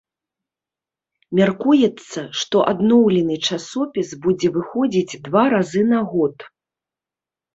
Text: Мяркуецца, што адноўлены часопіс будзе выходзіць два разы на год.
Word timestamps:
Мяркуецца, 1.39 2.19
што 2.43 2.57
адноўлены 2.71 3.35
часопіс 3.49 4.09
будзе 4.23 4.47
выходзіць 4.55 5.19
два 5.27 5.43
разы 5.55 5.83
на 5.93 5.99
год. 6.15 6.37